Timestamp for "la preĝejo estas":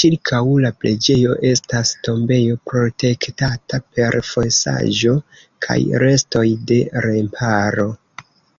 0.64-1.90